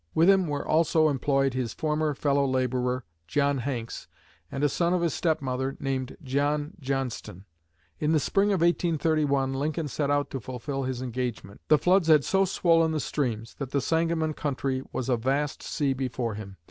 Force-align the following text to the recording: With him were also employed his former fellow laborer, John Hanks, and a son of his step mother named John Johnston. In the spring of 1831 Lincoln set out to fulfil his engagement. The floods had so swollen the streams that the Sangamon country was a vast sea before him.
With 0.15 0.31
him 0.31 0.47
were 0.47 0.67
also 0.67 1.09
employed 1.09 1.53
his 1.53 1.75
former 1.75 2.15
fellow 2.15 2.43
laborer, 2.43 3.05
John 3.27 3.59
Hanks, 3.59 4.07
and 4.51 4.63
a 4.63 4.67
son 4.67 4.95
of 4.95 5.03
his 5.03 5.13
step 5.13 5.43
mother 5.43 5.77
named 5.79 6.17
John 6.23 6.73
Johnston. 6.79 7.45
In 7.99 8.11
the 8.11 8.19
spring 8.19 8.47
of 8.51 8.61
1831 8.61 9.53
Lincoln 9.53 9.87
set 9.87 10.09
out 10.09 10.31
to 10.31 10.39
fulfil 10.39 10.85
his 10.85 11.03
engagement. 11.03 11.61
The 11.67 11.77
floods 11.77 12.07
had 12.07 12.25
so 12.25 12.45
swollen 12.45 12.93
the 12.93 12.99
streams 12.99 13.53
that 13.59 13.69
the 13.69 13.79
Sangamon 13.79 14.33
country 14.33 14.81
was 14.91 15.07
a 15.07 15.17
vast 15.17 15.61
sea 15.61 15.93
before 15.93 16.33
him. 16.33 16.57